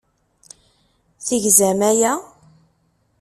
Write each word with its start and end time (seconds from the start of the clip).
Tegzam 1.27 1.81
aya? 1.89 2.13